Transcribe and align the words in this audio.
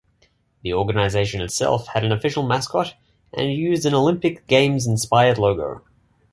The 0.63 0.73
organization 0.73 1.41
itself 1.41 1.89
had 1.89 2.03
an 2.03 2.11
official 2.11 2.41
mascot, 2.41 2.95
and 3.33 3.53
used 3.53 3.85
an 3.85 3.93
Olympic 3.93 4.47
Games 4.47 4.87
inspired 4.87 5.37
logo. 5.37 5.83